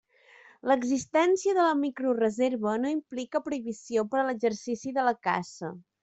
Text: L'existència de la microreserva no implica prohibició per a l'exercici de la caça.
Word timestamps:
L'existència 0.69 1.53
de 1.57 1.65
la 1.65 1.73
microreserva 1.81 2.73
no 2.85 2.93
implica 2.93 3.41
prohibició 3.49 4.05
per 4.15 4.19
a 4.23 4.25
l'exercici 4.31 4.95
de 4.97 5.05
la 5.09 5.13
caça. 5.29 5.71